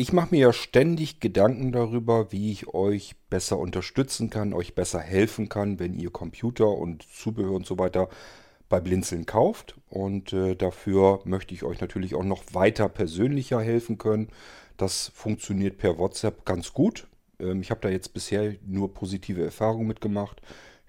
Ich 0.00 0.12
mache 0.12 0.28
mir 0.30 0.40
ja 0.40 0.52
ständig 0.52 1.18
Gedanken 1.18 1.72
darüber, 1.72 2.30
wie 2.30 2.52
ich 2.52 2.68
euch 2.68 3.16
besser 3.30 3.58
unterstützen 3.58 4.30
kann, 4.30 4.52
euch 4.52 4.76
besser 4.76 5.00
helfen 5.00 5.48
kann, 5.48 5.80
wenn 5.80 5.98
ihr 5.98 6.10
Computer 6.12 6.68
und 6.68 7.02
Zubehör 7.02 7.50
und 7.50 7.66
so 7.66 7.80
weiter 7.80 8.08
bei 8.68 8.78
Blinzeln 8.78 9.26
kauft. 9.26 9.74
Und 9.90 10.32
äh, 10.32 10.54
dafür 10.54 11.20
möchte 11.24 11.52
ich 11.52 11.64
euch 11.64 11.80
natürlich 11.80 12.14
auch 12.14 12.22
noch 12.22 12.44
weiter 12.52 12.88
persönlicher 12.88 13.60
helfen 13.60 13.98
können. 13.98 14.28
Das 14.76 15.10
funktioniert 15.16 15.78
per 15.78 15.98
WhatsApp 15.98 16.44
ganz 16.44 16.72
gut. 16.72 17.08
Ähm, 17.40 17.60
ich 17.60 17.72
habe 17.72 17.80
da 17.80 17.88
jetzt 17.88 18.14
bisher 18.14 18.54
nur 18.64 18.94
positive 18.94 19.42
Erfahrungen 19.42 19.88
mitgemacht. 19.88 20.40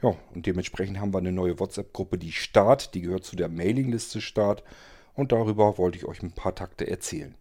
Ja, 0.04 0.14
und 0.36 0.46
dementsprechend 0.46 1.00
haben 1.00 1.16
wir 1.16 1.18
eine 1.18 1.32
neue 1.32 1.60
WhatsApp-Gruppe, 1.60 2.20
die 2.20 2.32
Start, 2.32 2.94
die 2.94 3.02
gehört 3.02 3.23
zu 3.23 3.36
der 3.36 3.50
Mailingliste 3.50 4.21
Start. 4.21 4.64
Und 5.16 5.32
darüber 5.32 5.80
wollte 5.80 5.98
ich 5.98 6.05
euch 6.05 6.21
ein 6.21 6.32
paar 6.32 6.54
Takte 6.54 6.88
erzählen. 6.88 7.38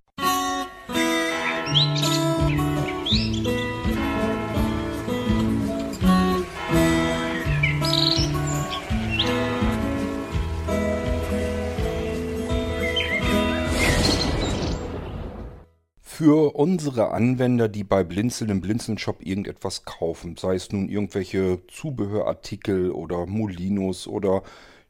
Für 16.19 16.57
unsere 16.57 17.13
Anwender, 17.13 17.69
die 17.69 17.85
bei 17.85 18.03
Blinzeln 18.03 18.51
im 18.51 18.61
Blinzeln-Shop 18.61 19.25
irgendetwas 19.25 19.85
kaufen, 19.85 20.37
sei 20.37 20.57
es 20.57 20.73
nun 20.73 20.89
irgendwelche 20.89 21.61
Zubehörartikel 21.69 22.91
oder 22.91 23.27
Molinos 23.27 24.09
oder 24.09 24.43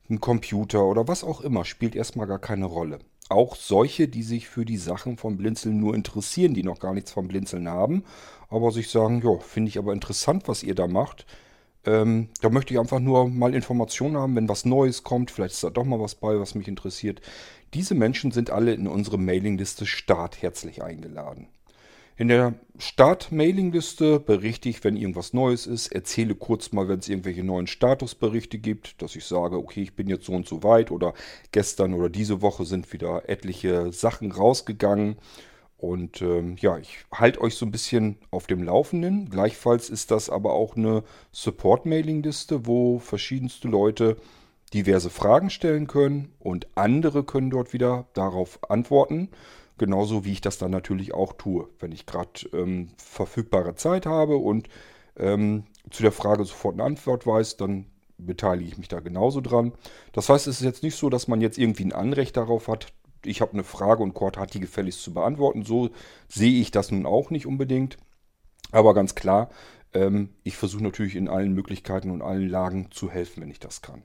ein 0.08 0.20
Computer 0.20 0.84
oder 0.84 1.06
was 1.06 1.24
auch 1.24 1.42
immer, 1.42 1.66
spielt 1.66 1.94
erstmal 1.94 2.26
gar 2.26 2.38
keine 2.38 2.64
Rolle 2.64 3.00
auch 3.28 3.56
solche, 3.56 4.08
die 4.08 4.22
sich 4.22 4.48
für 4.48 4.64
die 4.64 4.76
Sachen 4.76 5.16
vom 5.16 5.36
Blinzeln 5.36 5.78
nur 5.78 5.94
interessieren, 5.94 6.54
die 6.54 6.62
noch 6.62 6.78
gar 6.78 6.94
nichts 6.94 7.12
vom 7.12 7.28
Blinzeln 7.28 7.68
haben, 7.68 8.04
aber 8.48 8.70
sich 8.70 8.90
sagen, 8.90 9.22
ja, 9.24 9.38
finde 9.38 9.68
ich 9.68 9.78
aber 9.78 9.92
interessant, 9.92 10.48
was 10.48 10.62
ihr 10.62 10.74
da 10.74 10.86
macht. 10.86 11.26
Ähm, 11.84 12.28
da 12.40 12.50
möchte 12.50 12.74
ich 12.74 12.80
einfach 12.80 13.00
nur 13.00 13.28
mal 13.28 13.54
Informationen 13.54 14.16
haben, 14.16 14.36
wenn 14.36 14.48
was 14.48 14.64
Neues 14.64 15.04
kommt, 15.04 15.30
vielleicht 15.30 15.54
ist 15.54 15.64
da 15.64 15.70
doch 15.70 15.84
mal 15.84 16.00
was 16.00 16.14
bei, 16.14 16.38
was 16.38 16.54
mich 16.54 16.68
interessiert. 16.68 17.20
Diese 17.74 17.94
Menschen 17.94 18.30
sind 18.30 18.50
alle 18.50 18.72
in 18.72 18.86
unsere 18.86 19.18
Mailingliste 19.18 19.86
Start 19.86 20.42
herzlich 20.42 20.82
eingeladen. 20.82 21.48
In 22.18 22.26
der 22.26 22.54
Start-Mailing-Liste 22.78 24.18
berichte 24.18 24.68
ich, 24.68 24.82
wenn 24.82 24.96
irgendwas 24.96 25.34
Neues 25.34 25.68
ist, 25.68 25.92
erzähle 25.92 26.34
kurz 26.34 26.72
mal, 26.72 26.88
wenn 26.88 26.98
es 26.98 27.08
irgendwelche 27.08 27.44
neuen 27.44 27.68
Statusberichte 27.68 28.58
gibt, 28.58 29.00
dass 29.00 29.14
ich 29.14 29.24
sage, 29.24 29.56
okay, 29.56 29.82
ich 29.82 29.94
bin 29.94 30.08
jetzt 30.08 30.26
so 30.26 30.32
und 30.32 30.44
so 30.44 30.64
weit 30.64 30.90
oder 30.90 31.14
gestern 31.52 31.94
oder 31.94 32.08
diese 32.10 32.42
Woche 32.42 32.64
sind 32.64 32.92
wieder 32.92 33.28
etliche 33.28 33.92
Sachen 33.92 34.32
rausgegangen. 34.32 35.14
Und 35.76 36.20
ähm, 36.20 36.56
ja, 36.58 36.76
ich 36.78 37.04
halte 37.12 37.40
euch 37.40 37.54
so 37.54 37.64
ein 37.64 37.70
bisschen 37.70 38.16
auf 38.32 38.48
dem 38.48 38.64
Laufenden. 38.64 39.30
Gleichfalls 39.30 39.88
ist 39.88 40.10
das 40.10 40.28
aber 40.28 40.54
auch 40.54 40.74
eine 40.74 41.04
Support-Mailing-Liste, 41.30 42.66
wo 42.66 42.98
verschiedenste 42.98 43.68
Leute 43.68 44.16
diverse 44.74 45.08
Fragen 45.08 45.50
stellen 45.50 45.86
können 45.86 46.32
und 46.40 46.66
andere 46.74 47.22
können 47.22 47.50
dort 47.50 47.72
wieder 47.72 48.08
darauf 48.12 48.58
antworten. 48.68 49.30
Genauso 49.78 50.24
wie 50.24 50.32
ich 50.32 50.40
das 50.40 50.58
dann 50.58 50.70
natürlich 50.70 51.14
auch 51.14 51.32
tue, 51.32 51.68
wenn 51.78 51.92
ich 51.92 52.04
gerade 52.04 52.48
ähm, 52.52 52.90
verfügbare 52.98 53.74
Zeit 53.74 54.06
habe 54.06 54.36
und 54.36 54.68
ähm, 55.16 55.64
zu 55.90 56.02
der 56.02 56.12
Frage 56.12 56.44
sofort 56.44 56.74
eine 56.74 56.84
Antwort 56.84 57.26
weiß, 57.26 57.56
dann 57.56 57.86
beteilige 58.18 58.68
ich 58.68 58.78
mich 58.78 58.88
da 58.88 59.00
genauso 59.00 59.40
dran. 59.40 59.72
Das 60.12 60.28
heißt, 60.28 60.46
es 60.48 60.56
ist 60.56 60.64
jetzt 60.64 60.82
nicht 60.82 60.96
so, 60.96 61.08
dass 61.08 61.28
man 61.28 61.40
jetzt 61.40 61.58
irgendwie 61.58 61.84
ein 61.84 61.92
Anrecht 61.92 62.36
darauf 62.36 62.68
hat, 62.68 62.92
ich 63.24 63.40
habe 63.40 63.52
eine 63.52 63.64
Frage 63.64 64.02
und 64.02 64.14
Cord 64.14 64.36
hat 64.36 64.54
die 64.54 64.60
gefälligst 64.60 65.02
zu 65.02 65.12
beantworten. 65.12 65.64
So 65.64 65.90
sehe 66.28 66.60
ich 66.60 66.70
das 66.70 66.90
nun 66.90 67.06
auch 67.06 67.30
nicht 67.30 67.46
unbedingt. 67.46 67.96
Aber 68.70 68.94
ganz 68.94 69.14
klar, 69.14 69.50
ähm, 69.94 70.30
ich 70.44 70.56
versuche 70.56 70.82
natürlich 70.82 71.16
in 71.16 71.28
allen 71.28 71.52
Möglichkeiten 71.52 72.10
und 72.10 72.22
allen 72.22 72.48
Lagen 72.48 72.90
zu 72.90 73.10
helfen, 73.10 73.42
wenn 73.42 73.50
ich 73.50 73.60
das 73.60 73.82
kann. 73.82 74.02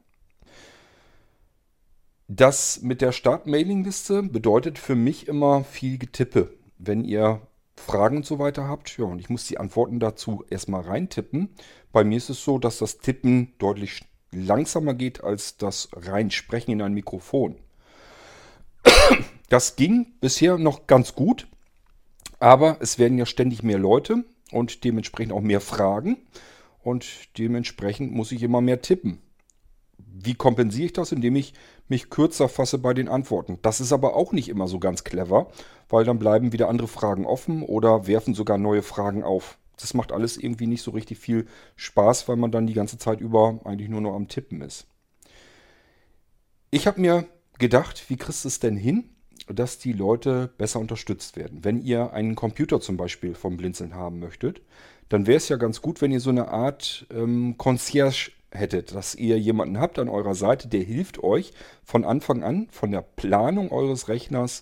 Das 2.28 2.81
mit 2.81 3.01
der 3.01 3.11
Start-Mailing-Liste 3.11 4.23
bedeutet 4.23 4.79
für 4.79 4.95
mich 4.95 5.28
immer 5.28 5.63
viel 5.63 5.97
Getippe. 5.97 6.53
Wenn 6.78 7.03
ihr 7.03 7.41
Fragen 7.75 8.17
und 8.17 8.25
so 8.25 8.39
weiter 8.39 8.67
habt, 8.67 8.97
ja, 8.97 9.06
und 9.06 9.19
ich 9.19 9.29
muss 9.29 9.45
die 9.47 9.57
Antworten 9.57 10.00
dazu 10.00 10.45
erstmal 10.50 10.81
reintippen. 10.81 11.50
Bei 11.91 12.03
mir 12.03 12.17
ist 12.17 12.29
es 12.29 12.44
so, 12.44 12.59
dass 12.59 12.78
das 12.78 13.00
Tippen 13.00 13.53
deutlich 13.57 14.06
langsamer 14.31 14.94
geht 14.94 15.23
als 15.23 15.57
das 15.57 15.89
Reinsprechen 15.94 16.73
in 16.73 16.81
ein 16.81 16.94
Mikrofon. 16.94 17.57
Das 19.50 19.75
ging 19.75 20.13
bisher 20.19 20.57
noch 20.57 20.88
ganz 20.88 21.16
gut, 21.16 21.47
aber 22.39 22.78
es 22.79 22.97
werden 22.97 23.17
ja 23.17 23.25
ständig 23.25 23.63
mehr 23.63 23.78
Leute 23.78 24.23
und 24.51 24.83
dementsprechend 24.83 25.33
auch 25.33 25.41
mehr 25.41 25.62
Fragen 25.62 26.17
und 26.83 27.38
dementsprechend 27.38 28.13
muss 28.13 28.31
ich 28.31 28.44
immer 28.44 28.62
mehr 28.62 28.81
tippen. 28.81 29.22
Wie 30.16 30.35
kompensiere 30.35 30.85
ich 30.85 30.94
das? 30.94 31.12
Indem 31.12 31.35
ich 31.35 31.53
mich 31.88 32.09
kürzer 32.09 32.47
fasse 32.47 32.78
bei 32.78 32.94
den 32.94 33.09
Antworten. 33.09 33.57
Das 33.63 33.81
ist 33.81 33.91
aber 33.91 34.16
auch 34.16 34.31
nicht 34.31 34.47
immer 34.47 34.68
so 34.68 34.79
ganz 34.79 35.03
clever, 35.03 35.47
weil 35.90 36.06
dann 36.06 36.19
bleiben 36.19 36.53
wieder 36.53 36.69
andere 36.69 36.88
Fragen 36.88 37.25
offen 37.25 37.63
oder 37.63 38.06
werfen 38.06 38.35
sogar 38.35 38.59
neue 38.59 38.84
Fragen 38.84 39.24
auf. 39.24 39.57
Das 39.78 39.96
macht 39.96 40.12
alles 40.12 40.38
irgendwie 40.38 40.68
nicht 40.68 40.84
so 40.84 40.91
richtig 40.91 41.18
viel 41.18 41.47
Spaß, 41.75 42.28
weil 42.28 42.35
man 42.35 42.51
dann 42.51 42.68
die 42.68 42.74
ganze 42.74 43.00
Zeit 43.00 43.22
über 43.22 43.59
eigentlich 43.66 43.90
nur 43.90 44.01
noch 44.01 44.13
am 44.13 44.28
Tippen 44.28 44.62
ist. 44.62 44.85
Ich 46.69 46.85
habe 46.85 47.01
mir 47.01 47.25
gedacht, 47.57 48.09
wie 48.09 48.18
kriegst 48.18 48.45
du 48.45 48.50
es 48.50 48.59
denn 48.59 48.78
hin, 48.78 49.09
dass 49.47 49.80
die 49.80 49.94
Leute 49.94 50.53
besser 50.57 50.80
unterstützt 50.80 51.38
werden? 51.38 51.63
Wenn 51.63 51.81
ihr 51.81 52.13
einen 52.13 52.35
Computer 52.35 52.80
zum 52.80 52.97
Beispiel 52.97 53.34
vom 53.34 53.57
Blinzeln 53.57 53.95
haben 53.95 54.19
möchtet, 54.19 54.62
dann 55.09 55.28
wäre 55.28 55.38
es 55.38 55.50
ja 55.50 55.57
ganz 55.57 55.81
gut, 55.81 56.01
wenn 56.01 56.12
ihr 56.12 56.19
so 56.19 56.30
eine 56.30 56.47
Art 56.50 57.07
ähm, 57.12 57.56
Concierge 57.57 58.31
hättet, 58.53 58.96
dass 58.96 59.16
ihr 59.16 59.40
jemanden 59.40 59.80
habt 59.80 60.00
an 60.00 60.09
eurer 60.09 60.36
Seite, 60.36 60.68
der 60.68 60.81
hilft 60.81 61.24
euch 61.24 61.53
von 61.84 62.06
Anfang 62.06 62.44
an, 62.44 62.68
von 62.72 62.91
der 62.91 63.02
Planung 63.02 63.72
eures 63.72 64.08
Rechners, 64.08 64.62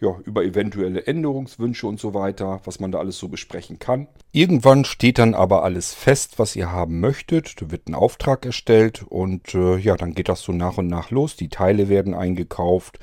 ja, 0.00 0.16
über 0.24 0.44
eventuelle 0.44 1.06
Änderungswünsche 1.06 1.86
und 1.86 2.00
so 2.00 2.14
weiter, 2.14 2.60
was 2.64 2.80
man 2.80 2.90
da 2.90 2.98
alles 2.98 3.18
so 3.18 3.28
besprechen 3.28 3.78
kann. 3.78 4.08
Irgendwann 4.32 4.84
steht 4.84 5.18
dann 5.18 5.34
aber 5.34 5.62
alles 5.62 5.92
fest, 5.92 6.38
was 6.38 6.56
ihr 6.56 6.72
haben 6.72 7.00
möchtet. 7.00 7.60
Da 7.60 7.70
wird 7.70 7.88
ein 7.88 7.94
Auftrag 7.94 8.46
erstellt 8.46 9.04
und 9.08 9.54
äh, 9.54 9.76
ja, 9.76 9.96
dann 9.96 10.14
geht 10.14 10.30
das 10.30 10.40
so 10.40 10.52
nach 10.52 10.78
und 10.78 10.86
nach 10.86 11.10
los. 11.10 11.36
Die 11.36 11.48
Teile 11.48 11.90
werden 11.90 12.14
eingekauft, 12.14 12.98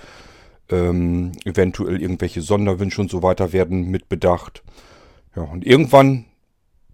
ähm, 0.69 1.33
eventuell 1.45 2.01
irgendwelche 2.01 2.41
Sonderwünsche 2.41 3.01
und 3.01 3.11
so 3.11 3.21
weiter 3.21 3.53
werden 3.53 3.91
mitbedacht. 3.91 4.63
Ja, 5.35 5.43
und 5.43 5.67
irgendwann 5.67 6.25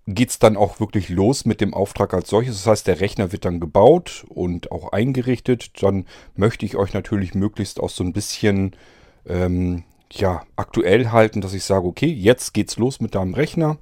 geht 0.05 0.31
es 0.31 0.39
dann 0.39 0.57
auch 0.57 0.79
wirklich 0.79 1.09
los 1.09 1.45
mit 1.45 1.61
dem 1.61 1.73
Auftrag 1.73 2.13
als 2.13 2.29
solches. 2.29 2.57
Das 2.57 2.67
heißt, 2.67 2.87
der 2.87 2.99
Rechner 2.99 3.31
wird 3.31 3.45
dann 3.45 3.59
gebaut 3.59 4.25
und 4.29 4.71
auch 4.71 4.91
eingerichtet. 4.91 5.81
Dann 5.81 6.05
möchte 6.35 6.65
ich 6.65 6.75
euch 6.75 6.93
natürlich 6.93 7.35
möglichst 7.35 7.79
auch 7.79 7.89
so 7.89 8.03
ein 8.03 8.13
bisschen 8.13 8.75
ähm, 9.25 9.83
ja, 10.11 10.43
aktuell 10.55 11.09
halten, 11.11 11.41
dass 11.41 11.53
ich 11.53 11.63
sage, 11.63 11.87
okay, 11.87 12.11
jetzt 12.11 12.53
geht's 12.53 12.77
los 12.77 12.99
mit 12.99 13.15
deinem 13.15 13.33
Rechner. 13.33 13.77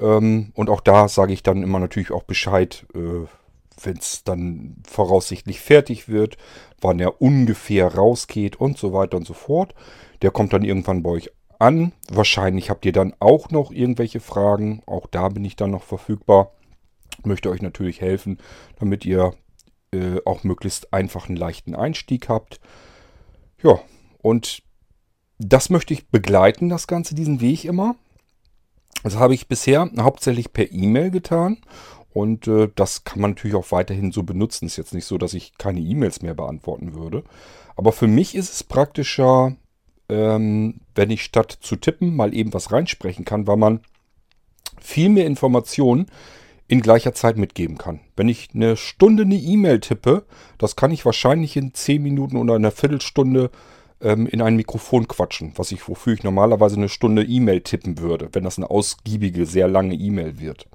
Ähm, 0.00 0.52
und 0.54 0.70
auch 0.70 0.80
da 0.80 1.08
sage 1.08 1.32
ich 1.32 1.42
dann 1.42 1.62
immer 1.62 1.78
natürlich 1.78 2.10
auch 2.10 2.24
Bescheid, 2.24 2.86
äh, 2.94 3.26
wenn 3.82 3.96
es 3.96 4.24
dann 4.24 4.76
voraussichtlich 4.86 5.60
fertig 5.60 6.08
wird, 6.08 6.36
wann 6.80 7.00
er 7.00 7.20
ungefähr 7.22 7.94
rausgeht 7.94 8.56
und 8.56 8.78
so 8.78 8.92
weiter 8.92 9.16
und 9.16 9.26
so 9.26 9.34
fort. 9.34 9.74
Der 10.20 10.30
kommt 10.30 10.52
dann 10.52 10.62
irgendwann 10.62 11.02
bei 11.02 11.10
euch 11.10 11.30
an. 11.62 11.92
Wahrscheinlich 12.10 12.68
habt 12.68 12.84
ihr 12.84 12.92
dann 12.92 13.14
auch 13.20 13.50
noch 13.50 13.70
irgendwelche 13.70 14.20
Fragen. 14.20 14.82
Auch 14.86 15.06
da 15.06 15.28
bin 15.28 15.44
ich 15.44 15.56
dann 15.56 15.70
noch 15.70 15.84
verfügbar. 15.84 16.52
Möchte 17.24 17.50
euch 17.50 17.62
natürlich 17.62 18.00
helfen, 18.00 18.38
damit 18.78 19.04
ihr 19.06 19.34
äh, 19.92 20.20
auch 20.24 20.44
möglichst 20.44 20.92
einfach 20.92 21.28
einen 21.28 21.36
leichten 21.36 21.74
Einstieg 21.74 22.28
habt. 22.28 22.60
Ja, 23.62 23.80
und 24.20 24.62
das 25.38 25.70
möchte 25.70 25.94
ich 25.94 26.08
begleiten, 26.08 26.68
das 26.68 26.86
Ganze, 26.86 27.14
diesen 27.14 27.40
Weg 27.40 27.64
immer. 27.64 27.94
Das 29.02 29.16
habe 29.16 29.34
ich 29.34 29.48
bisher 29.48 29.90
hauptsächlich 29.98 30.52
per 30.52 30.70
E-Mail 30.70 31.10
getan. 31.10 31.58
Und 32.12 32.46
äh, 32.46 32.68
das 32.74 33.04
kann 33.04 33.20
man 33.20 33.32
natürlich 33.32 33.56
auch 33.56 33.72
weiterhin 33.72 34.12
so 34.12 34.22
benutzen. 34.22 34.66
Ist 34.66 34.76
jetzt 34.76 34.94
nicht 34.94 35.06
so, 35.06 35.16
dass 35.18 35.34
ich 35.34 35.56
keine 35.58 35.80
E-Mails 35.80 36.22
mehr 36.22 36.34
beantworten 36.34 36.94
würde. 36.94 37.24
Aber 37.76 37.92
für 37.92 38.06
mich 38.06 38.34
ist 38.34 38.52
es 38.52 38.64
praktischer, 38.64 39.56
ähm, 40.12 40.80
wenn 40.94 41.10
ich 41.10 41.22
statt 41.22 41.58
zu 41.60 41.76
tippen 41.76 42.14
mal 42.14 42.34
eben 42.34 42.52
was 42.52 42.70
reinsprechen 42.70 43.24
kann, 43.24 43.46
weil 43.46 43.56
man 43.56 43.80
viel 44.80 45.08
mehr 45.08 45.26
Informationen 45.26 46.06
in 46.68 46.80
gleicher 46.80 47.14
Zeit 47.14 47.36
mitgeben 47.36 47.78
kann. 47.78 48.00
Wenn 48.16 48.28
ich 48.28 48.50
eine 48.54 48.76
Stunde 48.76 49.24
eine 49.24 49.36
E-Mail 49.36 49.80
tippe, 49.80 50.24
das 50.58 50.76
kann 50.76 50.90
ich 50.90 51.04
wahrscheinlich 51.04 51.56
in 51.56 51.74
10 51.74 52.02
Minuten 52.02 52.36
oder 52.36 52.54
einer 52.54 52.70
Viertelstunde 52.70 53.50
ähm, 54.00 54.26
in 54.26 54.42
ein 54.42 54.56
Mikrofon 54.56 55.08
quatschen, 55.08 55.52
was 55.56 55.72
ich, 55.72 55.86
wofür 55.88 56.14
ich 56.14 56.22
normalerweise 56.22 56.76
eine 56.76 56.88
Stunde 56.88 57.24
E-Mail 57.24 57.62
tippen 57.62 57.98
würde, 57.98 58.28
wenn 58.32 58.44
das 58.44 58.58
eine 58.58 58.70
ausgiebige, 58.70 59.46
sehr 59.46 59.68
lange 59.68 59.94
E-Mail 59.94 60.38
wird. 60.40 60.66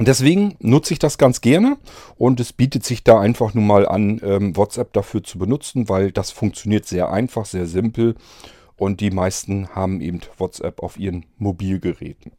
Deswegen 0.00 0.56
nutze 0.58 0.92
ich 0.92 0.98
das 0.98 1.18
ganz 1.18 1.40
gerne 1.40 1.76
und 2.16 2.40
es 2.40 2.52
bietet 2.52 2.84
sich 2.84 3.04
da 3.04 3.20
einfach 3.20 3.54
nun 3.54 3.66
mal 3.66 3.86
an, 3.86 4.20
ähm, 4.24 4.56
WhatsApp 4.56 4.92
dafür 4.92 5.22
zu 5.22 5.38
benutzen, 5.38 5.88
weil 5.88 6.10
das 6.10 6.32
funktioniert 6.32 6.84
sehr 6.84 7.10
einfach, 7.12 7.46
sehr 7.46 7.66
simpel 7.66 8.16
und 8.76 9.00
die 9.00 9.10
meisten 9.10 9.68
haben 9.68 10.00
eben 10.00 10.20
WhatsApp 10.36 10.82
auf 10.82 10.98
ihren 10.98 11.26
Mobilgeräten. 11.38 12.32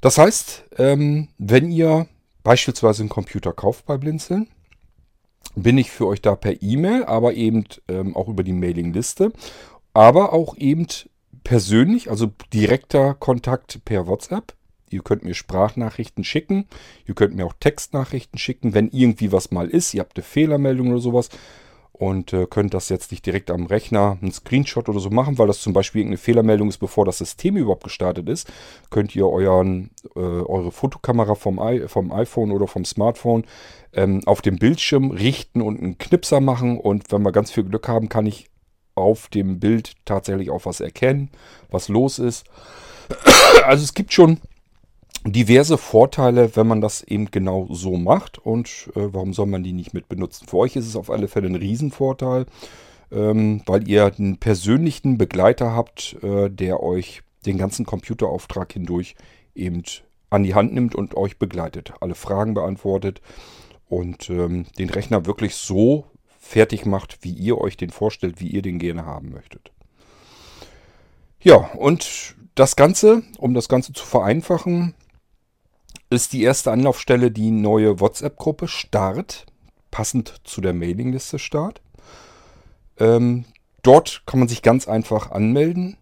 Das 0.00 0.16
heißt, 0.16 0.64
ähm, 0.78 1.28
wenn 1.36 1.70
ihr 1.70 2.08
beispielsweise 2.42 3.02
einen 3.02 3.10
Computer 3.10 3.52
kauft 3.52 3.84
bei 3.84 3.98
Blinzeln, 3.98 4.48
bin 5.54 5.76
ich 5.76 5.90
für 5.90 6.06
euch 6.06 6.22
da 6.22 6.36
per 6.36 6.62
E-Mail, 6.62 7.04
aber 7.04 7.34
eben 7.34 7.64
ähm, 7.88 8.16
auch 8.16 8.28
über 8.28 8.44
die 8.44 8.52
Mailingliste, 8.52 9.32
aber 9.92 10.32
auch 10.32 10.56
eben 10.56 10.86
persönlich, 11.44 12.10
also 12.10 12.30
direkter 12.52 13.14
Kontakt 13.14 13.84
per 13.84 14.06
WhatsApp. 14.06 14.54
Ihr 14.90 15.02
könnt 15.02 15.24
mir 15.24 15.34
Sprachnachrichten 15.34 16.24
schicken, 16.24 16.66
ihr 17.06 17.14
könnt 17.14 17.34
mir 17.34 17.46
auch 17.46 17.54
Textnachrichten 17.58 18.38
schicken, 18.38 18.74
wenn 18.74 18.88
irgendwie 18.90 19.32
was 19.32 19.50
mal 19.50 19.68
ist, 19.68 19.94
ihr 19.94 20.00
habt 20.00 20.16
eine 20.16 20.24
Fehlermeldung 20.24 20.90
oder 20.90 21.00
sowas, 21.00 21.30
und 22.00 22.32
äh, 22.32 22.46
könnt 22.46 22.72
das 22.72 22.88
jetzt 22.88 23.10
nicht 23.10 23.26
direkt 23.26 23.50
am 23.50 23.66
Rechner 23.66 24.16
einen 24.22 24.32
Screenshot 24.32 24.88
oder 24.88 25.00
so 25.00 25.10
machen, 25.10 25.36
weil 25.36 25.48
das 25.48 25.60
zum 25.60 25.74
Beispiel 25.74 26.00
irgendeine 26.00 26.16
Fehlermeldung 26.16 26.70
ist, 26.70 26.78
bevor 26.78 27.04
das 27.04 27.18
System 27.18 27.58
überhaupt 27.58 27.84
gestartet 27.84 28.26
ist, 28.26 28.50
könnt 28.88 29.14
ihr 29.14 29.28
euren, 29.28 29.90
äh, 30.16 30.18
eure 30.18 30.72
Fotokamera 30.72 31.34
vom, 31.34 31.60
I 31.62 31.88
vom 31.88 32.10
iPhone 32.10 32.52
oder 32.52 32.66
vom 32.66 32.86
Smartphone 32.86 33.44
ähm, 33.92 34.22
auf 34.24 34.40
dem 34.40 34.58
Bildschirm 34.58 35.10
richten 35.10 35.60
und 35.60 35.78
einen 35.78 35.98
Knipser 35.98 36.40
machen. 36.40 36.80
Und 36.80 37.12
wenn 37.12 37.20
wir 37.20 37.32
ganz 37.32 37.50
viel 37.50 37.64
Glück 37.64 37.86
haben, 37.86 38.08
kann 38.08 38.24
ich 38.24 38.48
auf 38.94 39.28
dem 39.28 39.60
Bild 39.60 39.92
tatsächlich 40.06 40.48
auch 40.48 40.64
was 40.64 40.80
erkennen, 40.80 41.28
was 41.70 41.88
los 41.88 42.18
ist. 42.18 42.46
Also 43.64 43.84
es 43.84 43.92
gibt 43.92 44.14
schon 44.14 44.40
diverse 45.24 45.78
Vorteile, 45.78 46.56
wenn 46.56 46.66
man 46.66 46.80
das 46.80 47.02
eben 47.02 47.30
genau 47.30 47.68
so 47.70 47.96
macht. 47.96 48.38
Und 48.38 48.90
äh, 48.94 49.08
warum 49.12 49.32
soll 49.32 49.46
man 49.46 49.62
die 49.62 49.72
nicht 49.72 49.94
mit 49.94 50.08
benutzen? 50.08 50.46
Für 50.46 50.58
euch 50.58 50.76
ist 50.76 50.86
es 50.86 50.96
auf 50.96 51.10
alle 51.10 51.28
Fälle 51.28 51.48
ein 51.48 51.56
Riesenvorteil, 51.56 52.46
ähm, 53.12 53.62
weil 53.66 53.88
ihr 53.88 54.12
einen 54.16 54.38
persönlichen 54.38 55.18
Begleiter 55.18 55.74
habt, 55.74 56.16
äh, 56.22 56.48
der 56.48 56.82
euch 56.82 57.22
den 57.46 57.58
ganzen 57.58 57.86
Computerauftrag 57.86 58.72
hindurch 58.72 59.14
eben 59.54 59.82
an 60.30 60.42
die 60.42 60.54
Hand 60.54 60.72
nimmt 60.72 60.94
und 60.94 61.16
euch 61.16 61.38
begleitet. 61.38 61.92
Alle 62.00 62.14
Fragen 62.14 62.54
beantwortet 62.54 63.20
und 63.88 64.30
ähm, 64.30 64.66
den 64.78 64.90
Rechner 64.90 65.26
wirklich 65.26 65.54
so 65.56 66.06
fertig 66.38 66.86
macht, 66.86 67.18
wie 67.22 67.32
ihr 67.32 67.58
euch 67.58 67.76
den 67.76 67.90
vorstellt, 67.90 68.40
wie 68.40 68.48
ihr 68.48 68.62
den 68.62 68.78
gerne 68.78 69.04
haben 69.04 69.30
möchtet. 69.30 69.72
Ja, 71.40 71.56
und 71.56 72.36
das 72.54 72.76
Ganze, 72.76 73.22
um 73.38 73.54
das 73.54 73.68
Ganze 73.68 73.92
zu 73.92 74.04
vereinfachen, 74.04 74.94
ist 76.10 76.32
die 76.32 76.42
erste 76.42 76.72
Anlaufstelle 76.72 77.30
die 77.30 77.52
neue 77.52 78.00
WhatsApp-Gruppe 78.00 78.66
Start, 78.66 79.46
passend 79.90 80.34
zu 80.44 80.60
der 80.60 80.74
Mailingliste 80.74 81.38
Start. 81.38 81.80
Ähm, 82.98 83.44
dort 83.82 84.22
kann 84.26 84.40
man 84.40 84.48
sich 84.48 84.62
ganz 84.62 84.88
einfach 84.88 85.30
anmelden. 85.30 85.96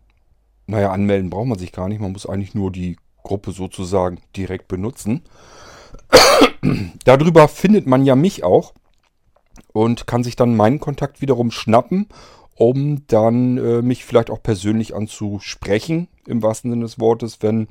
Naja, 0.66 0.90
anmelden 0.90 1.30
braucht 1.30 1.46
man 1.46 1.58
sich 1.58 1.72
gar 1.72 1.88
nicht. 1.88 2.00
Man 2.00 2.12
muss 2.12 2.26
eigentlich 2.26 2.54
nur 2.54 2.72
die 2.72 2.96
Gruppe 3.22 3.52
sozusagen 3.52 4.20
direkt 4.34 4.66
benutzen. 4.68 5.22
Darüber 7.04 7.46
findet 7.46 7.86
man 7.86 8.04
ja 8.04 8.16
mich 8.16 8.44
auch 8.44 8.72
und 9.72 10.06
kann 10.06 10.24
sich 10.24 10.36
dann 10.36 10.56
meinen 10.56 10.80
Kontakt 10.80 11.20
wiederum 11.20 11.50
schnappen, 11.50 12.08
um 12.54 13.06
dann 13.06 13.58
äh, 13.58 13.82
mich 13.82 14.04
vielleicht 14.04 14.30
auch 14.30 14.42
persönlich 14.42 14.94
anzusprechen, 14.94 16.08
im 16.26 16.42
wahrsten 16.42 16.70
Sinne 16.70 16.84
des 16.84 16.98
Wortes, 16.98 17.38
wenn 17.40 17.68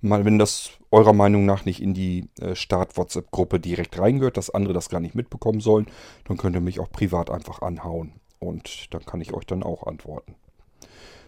mal, 0.00 0.24
wenn 0.24 0.38
das 0.38 0.70
eurer 0.90 1.12
Meinung 1.12 1.46
nach 1.46 1.64
nicht 1.64 1.82
in 1.82 1.94
die 1.94 2.28
äh, 2.40 2.54
Start-WhatsApp-Gruppe 2.54 3.60
direkt 3.60 3.98
reingehört, 3.98 4.36
dass 4.36 4.50
andere 4.50 4.74
das 4.74 4.88
gar 4.88 5.00
nicht 5.00 5.14
mitbekommen 5.14 5.60
sollen, 5.60 5.86
dann 6.24 6.36
könnt 6.36 6.56
ihr 6.56 6.60
mich 6.60 6.80
auch 6.80 6.90
privat 6.90 7.30
einfach 7.30 7.62
anhauen. 7.62 8.12
Und 8.38 8.92
dann 8.94 9.04
kann 9.04 9.20
ich 9.20 9.32
euch 9.32 9.46
dann 9.46 9.62
auch 9.62 9.86
antworten. 9.86 10.34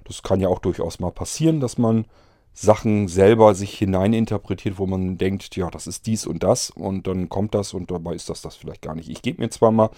Das 0.03 0.23
kann 0.23 0.39
ja 0.39 0.50
auch 0.50 0.59
durchaus 0.59 1.00
mal 1.00 1.11
passieren, 1.11 1.59
dass 1.59 1.77
man 1.77 2.05
Sachen 2.53 3.07
selber 3.07 3.55
sich 3.55 3.77
hineininterpretiert, 3.77 4.77
wo 4.77 4.85
man 4.85 5.17
denkt, 5.17 5.55
ja, 5.55 5.69
das 5.69 5.88
ist 5.88 6.05
dies 6.05 6.25
und 6.25 6.43
das 6.43 6.69
und 6.69 7.07
dann 7.07 7.29
kommt 7.29 7.55
das 7.55 7.73
und 7.73 7.91
dabei 7.91 8.13
ist 8.13 8.29
das 8.29 8.41
das 8.41 8.55
vielleicht 8.55 8.81
gar 8.81 8.95
nicht. 8.95 9.09
Ich 9.09 9.21
gebe 9.21 9.41
mir 9.41 9.50
zwar 9.50 9.71
mal 9.71 9.89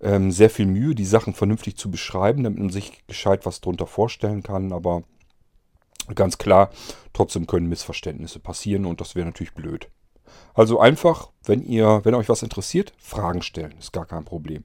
ähm, 0.00 0.30
sehr 0.30 0.50
viel 0.50 0.66
Mühe, 0.66 0.94
die 0.94 1.04
Sachen 1.04 1.34
vernünftig 1.34 1.76
zu 1.76 1.90
beschreiben, 1.90 2.44
damit 2.44 2.58
man 2.58 2.70
sich 2.70 3.06
gescheit 3.06 3.44
was 3.44 3.60
drunter 3.60 3.86
vorstellen 3.86 4.42
kann, 4.42 4.72
aber 4.72 5.02
ganz 6.14 6.38
klar, 6.38 6.70
trotzdem 7.12 7.46
können 7.46 7.68
Missverständnisse 7.68 8.38
passieren 8.38 8.86
und 8.86 9.00
das 9.00 9.14
wäre 9.14 9.26
natürlich 9.26 9.54
blöd. 9.54 9.88
Also 10.54 10.80
einfach, 10.80 11.30
wenn 11.44 11.62
ihr, 11.62 12.00
wenn 12.04 12.14
euch 12.14 12.28
was 12.28 12.42
interessiert, 12.42 12.92
Fragen 12.98 13.42
stellen. 13.42 13.74
Ist 13.78 13.92
gar 13.92 14.06
kein 14.06 14.24
Problem. 14.24 14.64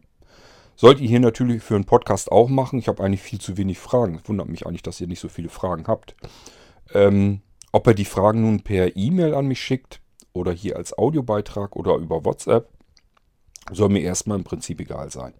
Sollt 0.76 1.00
ihr 1.00 1.08
hier 1.08 1.20
natürlich 1.20 1.62
für 1.62 1.76
einen 1.76 1.86
Podcast 1.86 2.32
auch 2.32 2.50
machen. 2.50 2.80
Ich 2.80 2.88
habe 2.88 3.04
eigentlich 3.04 3.22
viel 3.22 3.40
zu 3.40 3.58
wenig 3.58 3.78
Fragen. 3.78 4.16
Es 4.16 4.28
wundert 4.28 4.48
mich 4.48 4.66
eigentlich, 4.66 4.84
dass 4.84 5.00
ihr 5.00 5.08
nicht 5.08 5.20
so 5.20 5.30
viele 5.30 5.50
Fragen 5.50 5.88
habt. 5.88 6.16
Ähm, 6.94 7.42
ob 7.72 7.88
ihr 7.88 7.94
die 7.94 8.06
Fragen 8.06 8.42
nun 8.42 8.62
per 8.62 8.96
E-Mail 8.96 9.34
an 9.36 9.48
mich 9.48 9.62
schickt 9.62 10.02
oder 10.34 10.52
hier 10.52 10.78
als 10.78 10.98
Audiobeitrag 10.98 11.76
oder 11.76 11.96
über 11.96 12.26
WhatsApp, 12.26 12.70
soll 13.72 13.90
mir 13.90 14.02
erstmal 14.02 14.38
im 14.38 14.44
Prinzip 14.44 14.80
egal 14.82 15.12
sein. 15.12 15.34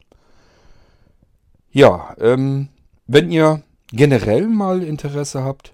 Ja, 1.72 2.16
ähm, 2.20 2.70
wenn 3.08 3.32
ihr 3.32 3.64
generell 3.92 4.48
mal 4.48 4.84
Interesse 4.84 5.44
habt, 5.44 5.74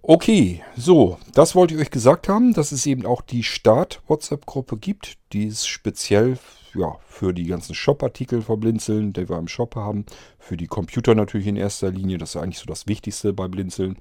Okay, 0.04 0.64
so, 0.76 1.20
das 1.34 1.54
wollte 1.54 1.76
ich 1.76 1.80
euch 1.80 1.92
gesagt 1.92 2.28
haben, 2.28 2.54
dass 2.54 2.72
es 2.72 2.88
eben 2.88 3.06
auch 3.06 3.22
die 3.22 3.44
Start-WhatsApp-Gruppe 3.44 4.78
gibt. 4.78 5.18
Die 5.32 5.46
ist 5.46 5.68
speziell 5.68 6.40
ja, 6.74 6.98
für 7.06 7.34
die 7.34 7.46
ganzen 7.46 7.76
Shop-Artikel 7.76 8.42
von 8.42 8.60
Blinzeln, 8.60 9.14
die 9.14 9.30
wir 9.30 9.38
im 9.38 9.48
Shop 9.48 9.76
haben. 9.76 10.08
Für 10.40 10.58
die 10.58 10.66
Computer 10.66 11.14
natürlich 11.14 11.46
in 11.46 11.56
erster 11.56 11.92
Linie. 11.92 12.18
Das 12.18 12.36
ist 12.36 12.42
eigentlich 12.42 12.58
so 12.58 12.66
das 12.66 12.88
Wichtigste 12.88 13.32
bei 13.34 13.48
Blinzeln. 13.48 14.00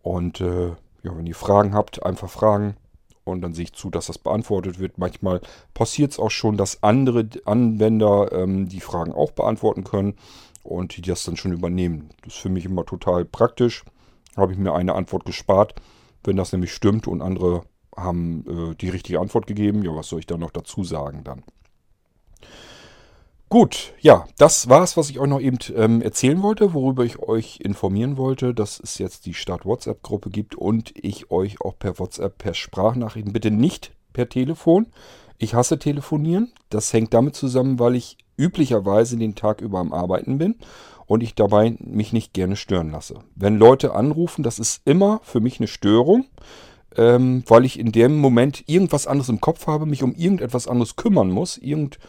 Und 0.00 0.40
äh, 0.40 0.72
ja, 1.02 1.16
wenn 1.16 1.26
ihr 1.26 1.34
Fragen 1.34 1.74
habt, 1.74 2.04
einfach 2.04 2.30
fragen. 2.30 2.76
Und 3.24 3.42
dann 3.42 3.54
sehe 3.54 3.64
ich 3.64 3.74
zu, 3.74 3.90
dass 3.90 4.06
das 4.06 4.18
beantwortet 4.18 4.78
wird. 4.78 4.98
Manchmal 4.98 5.40
passiert 5.74 6.12
es 6.12 6.18
auch 6.18 6.30
schon, 6.30 6.56
dass 6.56 6.82
andere 6.82 7.28
Anwender 7.44 8.32
ähm, 8.32 8.68
die 8.68 8.80
Fragen 8.80 9.12
auch 9.12 9.32
beantworten 9.32 9.84
können 9.84 10.14
und 10.62 10.96
die 10.96 11.02
das 11.02 11.24
dann 11.24 11.36
schon 11.36 11.52
übernehmen. 11.52 12.10
Das 12.22 12.34
ist 12.34 12.40
für 12.40 12.48
mich 12.48 12.64
immer 12.64 12.84
total 12.84 13.24
praktisch. 13.24 13.84
Habe 14.36 14.52
ich 14.52 14.58
mir 14.58 14.74
eine 14.74 14.94
Antwort 14.94 15.24
gespart, 15.24 15.74
wenn 16.24 16.36
das 16.36 16.52
nämlich 16.52 16.72
stimmt 16.72 17.06
und 17.06 17.22
andere 17.22 17.62
haben 17.96 18.44
äh, 18.46 18.74
die 18.74 18.88
richtige 18.88 19.20
Antwort 19.20 19.46
gegeben. 19.46 19.82
Ja, 19.82 19.94
was 19.94 20.08
soll 20.08 20.20
ich 20.20 20.26
da 20.26 20.36
noch 20.36 20.50
dazu 20.50 20.82
sagen 20.84 21.22
dann? 21.24 21.42
Gut, 23.52 23.94
ja, 24.00 24.26
das 24.38 24.68
war 24.68 24.84
es, 24.84 24.96
was 24.96 25.10
ich 25.10 25.18
euch 25.18 25.28
noch 25.28 25.40
eben 25.40 25.58
ähm, 25.74 26.02
erzählen 26.02 26.40
wollte, 26.40 26.72
worüber 26.72 27.04
ich 27.04 27.18
euch 27.18 27.58
informieren 27.60 28.16
wollte, 28.16 28.54
dass 28.54 28.78
es 28.78 28.98
jetzt 28.98 29.26
die 29.26 29.34
Start-WhatsApp-Gruppe 29.34 30.30
gibt 30.30 30.54
und 30.54 30.92
ich 30.94 31.32
euch 31.32 31.60
auch 31.60 31.76
per 31.76 31.98
WhatsApp, 31.98 32.38
per 32.38 32.54
Sprachnachrichten, 32.54 33.32
bitte 33.32 33.50
nicht 33.50 33.90
per 34.12 34.28
Telefon. 34.28 34.86
Ich 35.36 35.54
hasse 35.54 35.80
telefonieren. 35.80 36.52
Das 36.68 36.92
hängt 36.92 37.12
damit 37.12 37.34
zusammen, 37.34 37.80
weil 37.80 37.96
ich 37.96 38.18
üblicherweise 38.36 39.16
den 39.16 39.34
Tag 39.34 39.62
über 39.62 39.80
am 39.80 39.92
Arbeiten 39.92 40.38
bin 40.38 40.54
und 41.06 41.24
ich 41.24 41.34
dabei 41.34 41.74
mich 41.80 42.12
nicht 42.12 42.32
gerne 42.32 42.54
stören 42.54 42.92
lasse. 42.92 43.18
Wenn 43.34 43.58
Leute 43.58 43.94
anrufen, 43.94 44.44
das 44.44 44.60
ist 44.60 44.82
immer 44.84 45.18
für 45.24 45.40
mich 45.40 45.58
eine 45.58 45.66
Störung 45.66 46.26
ähm, 46.96 47.44
weil 47.46 47.64
ich 47.64 47.78
in 47.78 47.92
dem 47.92 48.18
Moment 48.18 48.64
irgendwas 48.68 49.06
anderes 49.06 49.28
im 49.28 49.40
Kopf 49.40 49.66
habe, 49.66 49.86
mich 49.86 50.02
um 50.02 50.12
irgendetwas 50.14 50.66
anderes 50.66 50.96
kümmern 50.96 51.30
muss, 51.30 51.56
irgendwelche 51.56 52.00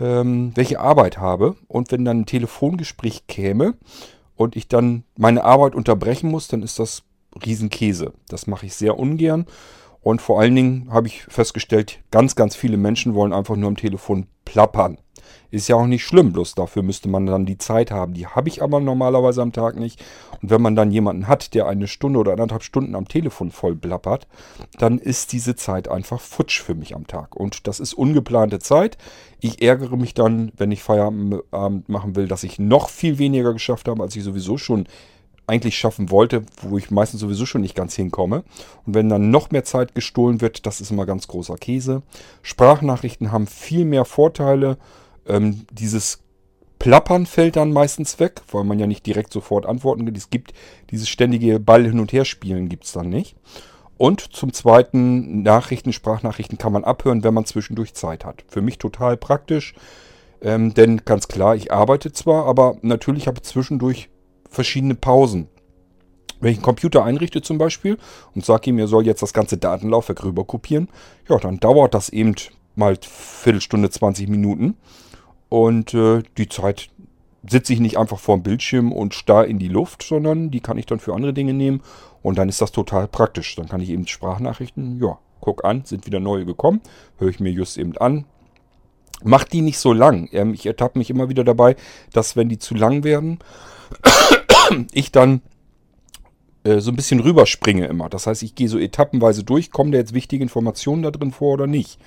ähm, 0.00 0.52
Arbeit 0.76 1.18
habe. 1.18 1.56
Und 1.68 1.92
wenn 1.92 2.04
dann 2.04 2.20
ein 2.20 2.26
Telefongespräch 2.26 3.26
käme 3.26 3.74
und 4.36 4.56
ich 4.56 4.68
dann 4.68 5.04
meine 5.16 5.44
Arbeit 5.44 5.74
unterbrechen 5.74 6.30
muss, 6.30 6.48
dann 6.48 6.62
ist 6.62 6.78
das 6.78 7.02
Riesenkäse. 7.44 8.12
Das 8.28 8.46
mache 8.46 8.66
ich 8.66 8.74
sehr 8.74 8.98
ungern. 8.98 9.46
Und 10.00 10.20
vor 10.20 10.40
allen 10.40 10.56
Dingen 10.56 10.88
habe 10.90 11.06
ich 11.06 11.22
festgestellt, 11.24 12.00
ganz, 12.10 12.34
ganz 12.34 12.56
viele 12.56 12.76
Menschen 12.76 13.14
wollen 13.14 13.32
einfach 13.32 13.56
nur 13.56 13.68
am 13.68 13.76
Telefon 13.76 14.26
plappern. 14.44 14.98
Ist 15.50 15.68
ja 15.68 15.76
auch 15.76 15.86
nicht 15.86 16.04
schlimm, 16.04 16.32
bloß 16.32 16.54
dafür 16.54 16.82
müsste 16.82 17.08
man 17.08 17.26
dann 17.26 17.44
die 17.44 17.58
Zeit 17.58 17.90
haben. 17.90 18.14
Die 18.14 18.26
habe 18.26 18.48
ich 18.48 18.62
aber 18.62 18.80
normalerweise 18.80 19.42
am 19.42 19.52
Tag 19.52 19.76
nicht. 19.76 20.02
Und 20.40 20.50
wenn 20.50 20.62
man 20.62 20.76
dann 20.76 20.90
jemanden 20.90 21.28
hat, 21.28 21.54
der 21.54 21.66
eine 21.66 21.88
Stunde 21.88 22.18
oder 22.18 22.32
anderthalb 22.32 22.62
Stunden 22.62 22.94
am 22.94 23.06
Telefon 23.06 23.50
voll 23.50 23.74
blappert, 23.74 24.26
dann 24.78 24.98
ist 24.98 25.32
diese 25.32 25.54
Zeit 25.54 25.88
einfach 25.88 26.20
futsch 26.20 26.62
für 26.62 26.74
mich 26.74 26.94
am 26.94 27.06
Tag. 27.06 27.36
Und 27.36 27.66
das 27.66 27.80
ist 27.80 27.94
ungeplante 27.94 28.58
Zeit. 28.58 28.96
Ich 29.40 29.60
ärgere 29.60 29.96
mich 29.96 30.14
dann, 30.14 30.52
wenn 30.56 30.72
ich 30.72 30.82
Feierabend 30.82 31.42
machen 31.88 32.16
will, 32.16 32.28
dass 32.28 32.44
ich 32.44 32.58
noch 32.58 32.88
viel 32.88 33.18
weniger 33.18 33.52
geschafft 33.52 33.88
habe, 33.88 34.02
als 34.02 34.16
ich 34.16 34.22
sowieso 34.22 34.56
schon 34.56 34.86
eigentlich 35.48 35.76
schaffen 35.76 36.10
wollte, 36.10 36.44
wo 36.62 36.78
ich 36.78 36.92
meistens 36.92 37.20
sowieso 37.20 37.46
schon 37.46 37.62
nicht 37.62 37.74
ganz 37.74 37.96
hinkomme. 37.96 38.44
Und 38.86 38.94
wenn 38.94 39.08
dann 39.08 39.30
noch 39.30 39.50
mehr 39.50 39.64
Zeit 39.64 39.94
gestohlen 39.94 40.40
wird, 40.40 40.66
das 40.66 40.80
ist 40.80 40.92
immer 40.92 41.04
ganz 41.04 41.26
großer 41.26 41.56
Käse. 41.56 42.02
Sprachnachrichten 42.42 43.32
haben 43.32 43.48
viel 43.48 43.84
mehr 43.84 44.04
Vorteile. 44.04 44.78
Ähm, 45.26 45.66
dieses 45.70 46.20
Plappern 46.78 47.26
fällt 47.26 47.56
dann 47.56 47.72
meistens 47.72 48.18
weg, 48.18 48.40
weil 48.50 48.64
man 48.64 48.78
ja 48.78 48.86
nicht 48.86 49.06
direkt 49.06 49.32
sofort 49.32 49.66
antworten 49.66 50.04
kann. 50.04 50.16
Es 50.16 50.30
gibt 50.30 50.52
dieses 50.90 51.08
ständige 51.08 51.60
Ball 51.60 51.84
hin 51.84 52.00
und 52.00 52.12
her 52.12 52.24
spielen 52.24 52.68
gibt 52.68 52.84
es 52.84 52.92
dann 52.92 53.08
nicht. 53.08 53.36
Und 53.98 54.20
zum 54.34 54.52
Zweiten, 54.52 55.42
Nachrichten, 55.42 55.92
Sprachnachrichten 55.92 56.58
kann 56.58 56.72
man 56.72 56.82
abhören, 56.82 57.22
wenn 57.22 57.34
man 57.34 57.44
zwischendurch 57.44 57.94
Zeit 57.94 58.24
hat. 58.24 58.42
Für 58.48 58.60
mich 58.60 58.78
total 58.78 59.16
praktisch, 59.16 59.74
ähm, 60.40 60.74
denn 60.74 61.04
ganz 61.04 61.28
klar, 61.28 61.54
ich 61.54 61.72
arbeite 61.72 62.12
zwar, 62.12 62.46
aber 62.46 62.76
natürlich 62.82 63.28
habe 63.28 63.38
ich 63.38 63.44
zwischendurch 63.44 64.10
verschiedene 64.50 64.96
Pausen. 64.96 65.48
Wenn 66.40 66.50
ich 66.50 66.58
einen 66.58 66.64
Computer 66.64 67.04
einrichte 67.04 67.42
zum 67.42 67.58
Beispiel 67.58 67.96
und 68.34 68.44
sage 68.44 68.70
ihm, 68.70 68.78
er 68.80 68.88
soll 68.88 69.06
jetzt 69.06 69.22
das 69.22 69.32
ganze 69.32 69.56
Datenlaufwerk 69.56 70.24
rüber 70.24 70.44
kopieren, 70.44 70.88
ja, 71.28 71.38
dann 71.38 71.60
dauert 71.60 71.94
das 71.94 72.08
eben 72.08 72.34
mal 72.74 72.98
Viertelstunde, 73.00 73.88
20 73.88 74.28
Minuten. 74.28 74.76
Und 75.52 75.92
äh, 75.92 76.22
die 76.38 76.48
Zeit 76.48 76.88
sitze 77.46 77.74
ich 77.74 77.80
nicht 77.80 77.98
einfach 77.98 78.18
vor 78.18 78.38
dem 78.38 78.42
Bildschirm 78.42 78.90
und 78.90 79.12
starr 79.12 79.44
in 79.44 79.58
die 79.58 79.68
Luft, 79.68 80.02
sondern 80.02 80.50
die 80.50 80.60
kann 80.60 80.78
ich 80.78 80.86
dann 80.86 80.98
für 80.98 81.12
andere 81.12 81.34
Dinge 81.34 81.52
nehmen. 81.52 81.82
Und 82.22 82.38
dann 82.38 82.48
ist 82.48 82.62
das 82.62 82.72
total 82.72 83.06
praktisch. 83.06 83.54
Dann 83.56 83.68
kann 83.68 83.82
ich 83.82 83.90
eben 83.90 84.06
Sprachnachrichten, 84.06 84.98
ja, 84.98 85.18
guck 85.42 85.62
an, 85.66 85.84
sind 85.84 86.06
wieder 86.06 86.20
neue 86.20 86.46
gekommen, 86.46 86.80
höre 87.18 87.28
ich 87.28 87.38
mir 87.38 87.52
just 87.52 87.76
eben 87.76 87.94
an. 87.98 88.24
Macht 89.24 89.52
die 89.52 89.60
nicht 89.60 89.76
so 89.76 89.92
lang. 89.92 90.30
Ähm, 90.32 90.54
ich 90.54 90.64
ertappe 90.64 90.98
mich 90.98 91.10
immer 91.10 91.28
wieder 91.28 91.44
dabei, 91.44 91.76
dass 92.14 92.34
wenn 92.34 92.48
die 92.48 92.58
zu 92.58 92.74
lang 92.74 93.04
werden, 93.04 93.38
ich 94.92 95.12
dann 95.12 95.42
äh, 96.64 96.78
so 96.78 96.90
ein 96.90 96.96
bisschen 96.96 97.20
rüberspringe 97.20 97.84
immer. 97.88 98.08
Das 98.08 98.26
heißt, 98.26 98.42
ich 98.42 98.54
gehe 98.54 98.70
so 98.70 98.78
etappenweise 98.78 99.44
durch, 99.44 99.70
kommen 99.70 99.92
da 99.92 99.98
jetzt 99.98 100.14
wichtige 100.14 100.42
Informationen 100.42 101.02
da 101.02 101.10
drin 101.10 101.30
vor 101.30 101.52
oder 101.52 101.66
nicht. 101.66 101.98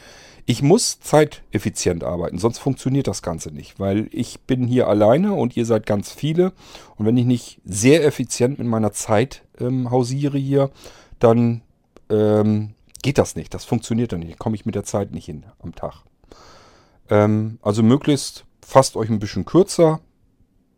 Ich 0.47 0.61
muss 0.61 0.99
zeiteffizient 0.99 2.03
arbeiten, 2.03 2.37
sonst 2.37 2.59
funktioniert 2.59 3.07
das 3.07 3.23
Ganze 3.23 3.51
nicht, 3.51 3.79
weil 3.79 4.07
ich 4.11 4.41
bin 4.41 4.67
hier 4.67 4.87
alleine 4.87 5.33
und 5.33 5.57
ihr 5.57 5.65
seid 5.65 5.87
ganz 5.87 6.11
viele. 6.11 6.53
Und 6.97 7.07
wenn 7.07 7.17
ich 7.17 7.25
nicht 7.25 7.61
sehr 7.65 8.05
effizient 8.05 8.59
mit 8.59 8.67
meiner 8.67 8.91
Zeit 8.91 9.43
ähm, 9.59 9.89
hausiere 9.89 10.37
hier, 10.37 10.69
dann 11.17 11.61
ähm, 12.09 12.75
geht 13.01 13.17
das 13.17 13.35
nicht. 13.35 13.55
Das 13.55 13.65
funktioniert 13.65 14.11
dann 14.11 14.19
nicht. 14.19 14.37
Komme 14.37 14.55
ich 14.55 14.67
mit 14.67 14.75
der 14.75 14.83
Zeit 14.83 15.11
nicht 15.11 15.25
hin 15.25 15.45
am 15.59 15.73
Tag. 15.73 16.03
Ähm, 17.09 17.57
also 17.63 17.81
möglichst 17.81 18.45
fasst 18.61 18.97
euch 18.97 19.09
ein 19.09 19.19
bisschen 19.19 19.45
kürzer. 19.45 19.99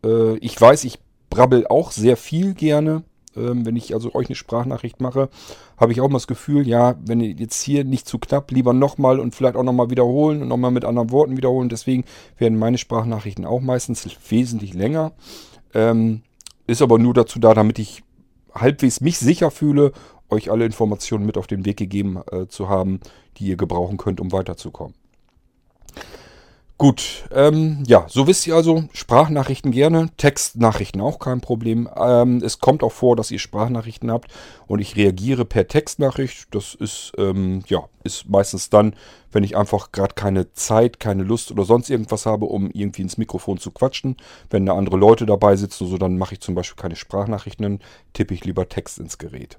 Äh, 0.02 0.38
ich 0.38 0.58
weiß, 0.58 0.84
ich 0.84 0.98
brabbel 1.28 1.66
auch 1.66 1.90
sehr 1.90 2.16
viel 2.16 2.54
gerne. 2.54 3.02
Ähm, 3.38 3.64
wenn 3.64 3.76
ich 3.76 3.94
also 3.94 4.14
euch 4.14 4.28
eine 4.28 4.36
Sprachnachricht 4.36 5.00
mache, 5.00 5.28
habe 5.76 5.92
ich 5.92 6.00
auch 6.00 6.08
mal 6.08 6.16
das 6.16 6.26
Gefühl, 6.26 6.66
ja, 6.66 6.96
wenn 7.04 7.20
ihr 7.20 7.30
jetzt 7.30 7.62
hier 7.62 7.84
nicht 7.84 8.08
zu 8.08 8.18
knapp, 8.18 8.50
lieber 8.50 8.72
nochmal 8.72 9.20
und 9.20 9.34
vielleicht 9.34 9.56
auch 9.56 9.62
nochmal 9.62 9.90
wiederholen 9.90 10.42
und 10.42 10.48
nochmal 10.48 10.70
mit 10.70 10.84
anderen 10.84 11.10
Worten 11.10 11.36
wiederholen. 11.36 11.68
Deswegen 11.68 12.04
werden 12.38 12.58
meine 12.58 12.78
Sprachnachrichten 12.78 13.44
auch 13.44 13.60
meistens 13.60 14.08
wesentlich 14.28 14.74
länger. 14.74 15.12
Ähm, 15.74 16.22
ist 16.66 16.82
aber 16.82 16.98
nur 16.98 17.14
dazu 17.14 17.38
da, 17.38 17.54
damit 17.54 17.78
ich 17.78 18.02
halbwegs 18.54 19.00
mich 19.00 19.18
sicher 19.18 19.50
fühle, 19.50 19.92
euch 20.30 20.50
alle 20.50 20.66
Informationen 20.66 21.24
mit 21.24 21.38
auf 21.38 21.46
den 21.46 21.64
Weg 21.64 21.76
gegeben 21.76 22.20
äh, 22.30 22.46
zu 22.46 22.68
haben, 22.68 23.00
die 23.38 23.46
ihr 23.46 23.56
gebrauchen 23.56 23.96
könnt, 23.96 24.20
um 24.20 24.32
weiterzukommen. 24.32 24.94
Gut, 26.80 27.24
ähm, 27.32 27.82
ja, 27.88 28.06
so 28.08 28.28
wisst 28.28 28.46
ihr 28.46 28.54
also, 28.54 28.84
Sprachnachrichten 28.92 29.72
gerne, 29.72 30.10
Textnachrichten 30.16 31.00
auch 31.00 31.18
kein 31.18 31.40
Problem. 31.40 31.88
Ähm, 31.96 32.40
es 32.40 32.60
kommt 32.60 32.84
auch 32.84 32.92
vor, 32.92 33.16
dass 33.16 33.32
ihr 33.32 33.40
Sprachnachrichten 33.40 34.12
habt 34.12 34.30
und 34.68 34.78
ich 34.78 34.94
reagiere 34.94 35.44
per 35.44 35.66
Textnachricht. 35.66 36.46
Das 36.52 36.74
ist, 36.74 37.10
ähm, 37.18 37.64
ja, 37.66 37.88
ist 38.04 38.28
meistens 38.28 38.70
dann, 38.70 38.94
wenn 39.32 39.42
ich 39.42 39.56
einfach 39.56 39.90
gerade 39.90 40.14
keine 40.14 40.52
Zeit, 40.52 41.00
keine 41.00 41.24
Lust 41.24 41.50
oder 41.50 41.64
sonst 41.64 41.90
irgendwas 41.90 42.26
habe, 42.26 42.44
um 42.44 42.70
irgendwie 42.70 43.02
ins 43.02 43.18
Mikrofon 43.18 43.58
zu 43.58 43.72
quatschen. 43.72 44.16
Wenn 44.48 44.64
da 44.64 44.76
andere 44.76 44.98
Leute 44.98 45.26
dabei 45.26 45.56
sitzen, 45.56 45.88
so, 45.88 45.98
dann 45.98 46.16
mache 46.16 46.34
ich 46.34 46.40
zum 46.40 46.54
Beispiel 46.54 46.80
keine 46.80 46.94
Sprachnachrichten, 46.94 47.64
dann 47.64 47.80
tippe 48.12 48.34
ich 48.34 48.44
lieber 48.44 48.68
Text 48.68 49.00
ins 49.00 49.18
Gerät. 49.18 49.58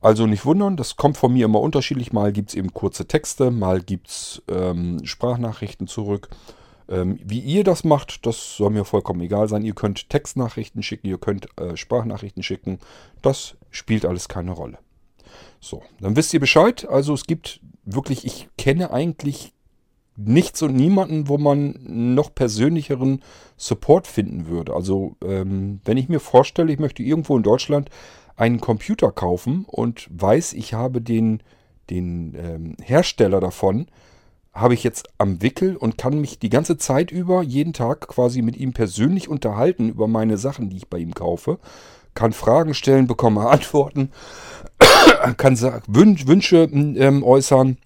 Also 0.00 0.26
nicht 0.26 0.44
wundern, 0.44 0.76
das 0.76 0.96
kommt 0.96 1.16
von 1.16 1.32
mir 1.32 1.46
immer 1.46 1.60
unterschiedlich. 1.60 2.12
Mal 2.12 2.32
gibt 2.32 2.50
es 2.50 2.54
eben 2.54 2.72
kurze 2.72 3.06
Texte, 3.06 3.50
mal 3.50 3.80
gibt 3.80 4.08
es 4.08 4.42
ähm, 4.48 5.04
Sprachnachrichten 5.04 5.86
zurück. 5.86 6.28
Ähm, 6.88 7.18
wie 7.24 7.40
ihr 7.40 7.64
das 7.64 7.82
macht, 7.82 8.26
das 8.26 8.56
soll 8.56 8.70
mir 8.70 8.84
vollkommen 8.84 9.20
egal 9.20 9.48
sein. 9.48 9.62
Ihr 9.62 9.74
könnt 9.74 10.08
Textnachrichten 10.08 10.82
schicken, 10.82 11.08
ihr 11.08 11.18
könnt 11.18 11.48
äh, 11.58 11.76
Sprachnachrichten 11.76 12.42
schicken. 12.42 12.78
Das 13.22 13.56
spielt 13.70 14.04
alles 14.04 14.28
keine 14.28 14.52
Rolle. 14.52 14.78
So, 15.60 15.82
dann 16.00 16.14
wisst 16.14 16.32
ihr 16.32 16.40
Bescheid. 16.40 16.86
Also 16.88 17.14
es 17.14 17.24
gibt 17.24 17.60
wirklich, 17.84 18.24
ich 18.24 18.48
kenne 18.56 18.92
eigentlich 18.92 19.52
nichts 20.16 20.62
und 20.62 20.74
niemanden, 20.74 21.28
wo 21.28 21.38
man 21.38 21.78
noch 22.14 22.34
persönlicheren 22.34 23.22
Support 23.56 24.06
finden 24.06 24.46
würde. 24.46 24.74
Also 24.74 25.16
ähm, 25.24 25.80
wenn 25.84 25.96
ich 25.96 26.08
mir 26.08 26.20
vorstelle, 26.20 26.72
ich 26.72 26.78
möchte 26.78 27.02
irgendwo 27.02 27.36
in 27.36 27.42
Deutschland 27.42 27.90
einen 28.36 28.60
Computer 28.60 29.10
kaufen 29.10 29.64
und 29.66 30.08
weiß, 30.10 30.52
ich 30.52 30.74
habe 30.74 31.00
den, 31.00 31.42
den 31.90 32.34
ähm, 32.36 32.76
Hersteller 32.82 33.40
davon, 33.40 33.86
habe 34.52 34.74
ich 34.74 34.82
jetzt 34.84 35.08
am 35.18 35.42
Wickel 35.42 35.76
und 35.76 35.98
kann 35.98 36.20
mich 36.20 36.38
die 36.38 36.48
ganze 36.48 36.78
Zeit 36.78 37.10
über, 37.10 37.42
jeden 37.42 37.72
Tag 37.72 38.08
quasi 38.08 38.40
mit 38.42 38.56
ihm 38.56 38.72
persönlich 38.72 39.28
unterhalten 39.28 39.90
über 39.90 40.08
meine 40.08 40.38
Sachen, 40.38 40.70
die 40.70 40.78
ich 40.78 40.88
bei 40.88 40.98
ihm 40.98 41.14
kaufe. 41.14 41.58
Kann 42.14 42.32
Fragen 42.32 42.72
stellen, 42.72 43.06
bekomme 43.06 43.48
Antworten, 43.48 44.10
kann 45.36 45.58
Wünsche 45.86 46.62
ähm, 46.72 47.22
äußern, 47.22 47.76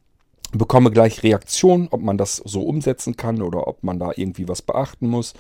bekomme 0.53 0.93
gleich 0.93 1.25
Reaktionen, 1.25 1.89
ob 1.91 2.03
man 2.03 2.17
das 2.17 2.37
so 2.37 2.63
umsetzen 2.63 3.17
kann 3.17 3.43
oder 3.43 3.67
ob 3.67 3.83
man 3.83 3.99
da 3.99 4.13
irgendwie 4.15 4.49
was 4.49 4.63
beachten 4.63 5.09
muss. 5.09 5.35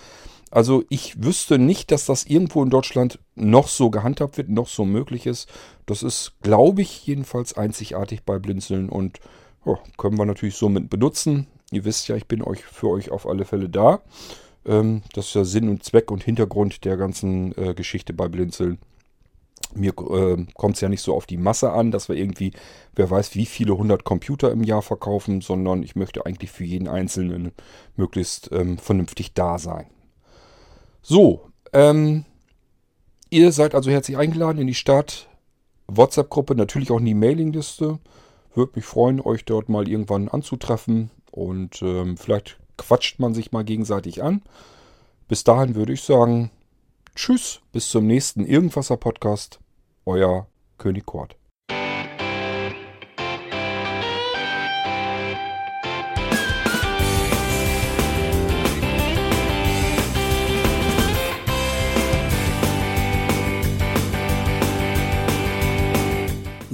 Also 0.51 0.85
ich 0.89 1.23
wüsste 1.23 1.59
nicht, 1.59 1.93
dass 1.93 2.07
das 2.07 2.25
irgendwo 2.25 2.63
in 2.63 2.71
Deutschland 2.71 3.21
noch 3.37 3.69
so 3.69 3.91
gehandhabt 3.91 4.37
wird, 4.37 4.49
noch 4.49 4.67
so 4.67 4.85
möglich 4.85 5.27
ist. 5.27 5.49
Das 5.87 6.03
ist, 6.03 6.33
glaube 6.43 6.83
ich, 6.83 7.07
jedenfalls 7.07 7.57
einzigartig 7.57 8.25
bei 8.25 8.39
Blinzeln 8.39 8.89
und 8.89 9.21
oh, 9.65 9.79
können 9.97 10.19
wir 10.19 10.27
natürlich 10.27 10.57
somit 10.57 10.91
benutzen. 10.91 11.47
Ihr 11.71 11.85
wisst 11.85 12.09
ja, 12.09 12.17
ich 12.17 12.27
bin 12.27 12.43
euch 12.43 12.65
für 12.65 12.89
euch 12.89 13.11
auf 13.11 13.29
alle 13.29 13.45
Fälle 13.45 13.69
da. 13.69 14.01
Ähm, 14.67 15.03
das 15.13 15.29
ist 15.29 15.35
ja 15.35 15.45
Sinn 15.45 15.69
und 15.69 15.85
Zweck 15.85 16.11
und 16.11 16.25
Hintergrund 16.25 16.85
der 16.85 16.97
ganzen 16.97 17.57
äh, 17.57 17.75
Geschichte 17.75 18.13
bei 18.13 18.27
Blinzeln. 18.27 18.79
Mir 19.73 19.91
äh, 19.91 20.47
kommt 20.55 20.75
es 20.75 20.81
ja 20.81 20.89
nicht 20.89 21.03
so 21.03 21.15
auf 21.15 21.27
die 21.27 21.37
Masse 21.37 21.71
an, 21.71 21.93
dass 21.93 22.09
wir 22.09 22.17
irgendwie, 22.17 22.53
wer 22.97 23.09
weiß, 23.09 23.37
wie 23.37 23.47
viele 23.47 23.79
hundert 23.79 24.03
Computer 24.03 24.51
im 24.51 24.65
Jahr 24.65 24.83
verkaufen, 24.83 25.43
sondern 25.43 25.85
ich 25.85 25.95
möchte 25.95 26.27
eigentlich 26.27 26.51
für 26.51 26.65
jeden 26.65 26.89
Einzelnen 26.89 27.53
möglichst 27.95 28.51
ähm, 28.51 28.79
vernünftig 28.79 29.33
da 29.35 29.59
sein. 29.59 29.87
So, 31.03 31.51
ähm, 31.73 32.25
ihr 33.31 33.53
seid 33.53 33.75
also 33.75 33.91
herzlich 33.91 34.17
eingeladen 34.17 34.59
in 34.59 34.67
die 34.67 34.75
Stadt. 34.75 35.29
WhatsApp-Gruppe, 35.87 36.55
natürlich 36.55 36.91
auch 36.91 36.99
in 36.99 37.07
die 37.07 37.15
Mailingliste. 37.15 37.99
Würde 38.55 38.73
mich 38.75 38.85
freuen, 38.85 39.21
euch 39.21 39.45
dort 39.45 39.69
mal 39.69 39.89
irgendwann 39.89 40.29
anzutreffen 40.29 41.11
und 41.31 41.83
ähm, 41.83 42.17
vielleicht 42.17 42.59
quatscht 42.77 43.19
man 43.19 43.35
sich 43.35 43.53
mal 43.53 43.65
gegenseitig 43.65 44.23
an. 44.23 44.43
Bis 45.29 45.45
dahin 45.45 45.75
würde 45.75 45.93
ich 45.93 46.03
sagen, 46.03 46.51
tschüss, 47.15 47.61
bis 47.73 47.89
zum 47.89 48.07
nächsten 48.07 48.45
Irgendwasser 48.45 48.97
Podcast. 48.97 49.61
Euer 50.05 50.47
König 50.79 51.07
Kort. 51.07 51.40